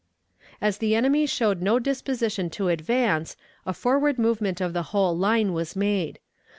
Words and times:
As 0.59 0.79
the 0.79 0.95
enemy 0.95 1.27
showed 1.27 1.61
no 1.61 1.77
disposition 1.77 2.49
to 2.57 2.69
advance, 2.69 3.37
a 3.67 3.71
forward 3.73 4.17
movement 4.17 4.59
of 4.59 4.73
the 4.73 4.81
whole 4.97 5.15
line 5.15 5.53
was 5.53 5.75
made. 5.75 6.17